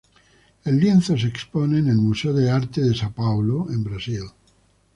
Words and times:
El 0.65 0.79
lienzo 0.79 1.15
se 1.15 1.27
expone 1.27 1.77
en 1.77 1.87
el 1.87 1.97
Museo 1.97 2.33
de 2.33 2.49
Arte 2.49 2.81
de 2.81 2.95
São 2.95 3.13
Paulo, 3.13 3.67
en 3.69 3.83
Brasil. 3.83 4.23